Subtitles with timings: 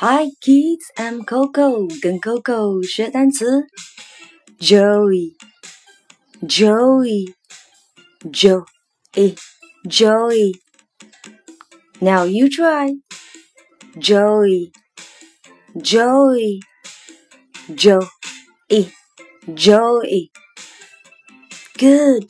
[0.00, 3.66] Hi kids, I'm Coco，跟 Coco 学单词。
[4.60, 5.34] Joey,
[6.40, 7.34] Joey,
[8.30, 8.64] Joey,
[9.14, 9.34] eh,
[9.88, 10.54] Joey.
[11.98, 13.00] Now you try.
[13.96, 14.70] Joey,
[15.74, 16.60] Joey,
[17.74, 18.06] Joey,
[18.68, 18.86] eh,
[19.52, 20.30] Joey.
[21.76, 22.28] Good.